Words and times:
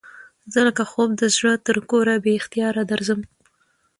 زه 0.53 0.59
لکه 0.67 0.83
خوب 0.91 1.09
د 1.15 1.23
زړه 1.35 1.53
تر 1.67 1.77
کوره 1.89 2.15
بې 2.23 2.33
اختیاره 2.39 2.83
درځم 2.91 3.19